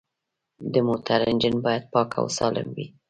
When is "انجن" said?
1.29-1.55